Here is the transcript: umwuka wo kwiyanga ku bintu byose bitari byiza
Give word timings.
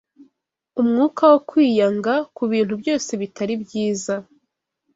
umwuka 0.81 1.23
wo 1.31 1.37
kwiyanga 1.49 2.13
ku 2.35 2.43
bintu 2.51 2.73
byose 2.81 3.11
bitari 3.21 3.53
byiza 3.63 4.15